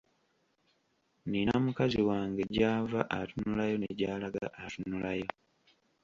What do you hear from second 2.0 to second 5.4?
wange gy'ava atunulayo ne gy'alaga atunulayo.